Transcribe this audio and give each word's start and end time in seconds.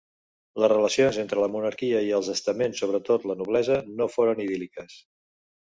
Les 0.61 0.71
relacions 0.71 1.19
entre 1.25 1.43
la 1.43 1.49
monarquia 1.57 2.01
i 2.07 2.11
els 2.21 2.31
estaments, 2.37 2.83
sobretot 2.85 3.31
la 3.33 3.39
noblesa, 3.45 3.79
no 4.01 4.13
foren 4.17 4.47
idíl·liques. 4.49 5.03